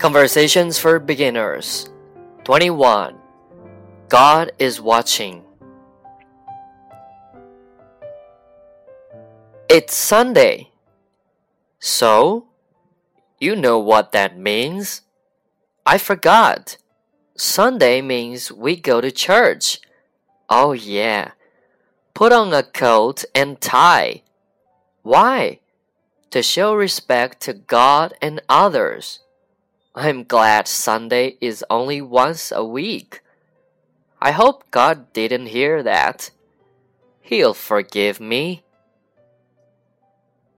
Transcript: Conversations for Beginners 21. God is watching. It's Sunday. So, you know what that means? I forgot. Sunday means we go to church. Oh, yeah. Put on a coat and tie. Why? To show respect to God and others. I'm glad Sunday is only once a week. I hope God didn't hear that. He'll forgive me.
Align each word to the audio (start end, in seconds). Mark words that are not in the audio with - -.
Conversations 0.00 0.78
for 0.78 0.98
Beginners 0.98 1.90
21. 2.44 3.18
God 4.08 4.50
is 4.58 4.80
watching. 4.80 5.44
It's 9.68 9.94
Sunday. 9.94 10.70
So, 11.80 12.46
you 13.38 13.54
know 13.54 13.78
what 13.78 14.12
that 14.12 14.38
means? 14.38 15.02
I 15.84 15.98
forgot. 15.98 16.78
Sunday 17.36 18.00
means 18.00 18.50
we 18.50 18.76
go 18.76 19.02
to 19.02 19.10
church. 19.10 19.80
Oh, 20.48 20.72
yeah. 20.72 21.32
Put 22.14 22.32
on 22.32 22.54
a 22.54 22.62
coat 22.62 23.26
and 23.34 23.60
tie. 23.60 24.22
Why? 25.02 25.60
To 26.30 26.42
show 26.42 26.72
respect 26.72 27.42
to 27.42 27.52
God 27.52 28.14
and 28.22 28.40
others. 28.48 29.20
I'm 29.94 30.22
glad 30.22 30.68
Sunday 30.68 31.36
is 31.40 31.64
only 31.68 32.00
once 32.00 32.52
a 32.52 32.64
week. 32.64 33.22
I 34.22 34.30
hope 34.30 34.70
God 34.70 35.12
didn't 35.12 35.46
hear 35.46 35.82
that. 35.82 36.30
He'll 37.20 37.54
forgive 37.54 38.20
me. 38.20 38.62